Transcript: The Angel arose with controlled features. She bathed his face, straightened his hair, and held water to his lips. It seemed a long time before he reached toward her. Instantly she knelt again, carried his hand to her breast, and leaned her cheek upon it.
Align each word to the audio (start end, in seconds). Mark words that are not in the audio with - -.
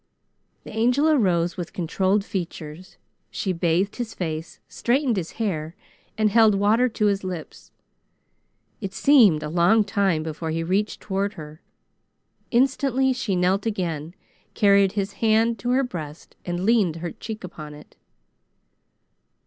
The 0.63 0.71
Angel 0.75 1.07
arose 1.09 1.57
with 1.57 1.73
controlled 1.73 2.25
features. 2.25 2.97
She 3.29 3.53
bathed 3.53 3.97
his 3.97 4.15
face, 4.15 4.59
straightened 4.67 5.15
his 5.15 5.33
hair, 5.33 5.75
and 6.17 6.31
held 6.31 6.55
water 6.55 6.89
to 6.89 7.05
his 7.05 7.23
lips. 7.23 7.69
It 8.79 8.95
seemed 8.95 9.43
a 9.43 9.47
long 9.49 9.83
time 9.83 10.23
before 10.23 10.49
he 10.49 10.63
reached 10.63 11.01
toward 11.01 11.33
her. 11.33 11.61
Instantly 12.49 13.13
she 13.13 13.35
knelt 13.35 13.67
again, 13.67 14.15
carried 14.55 14.93
his 14.93 15.13
hand 15.21 15.59
to 15.59 15.69
her 15.69 15.83
breast, 15.83 16.35
and 16.47 16.65
leaned 16.65 16.95
her 16.95 17.11
cheek 17.11 17.43
upon 17.43 17.75
it. 17.75 17.95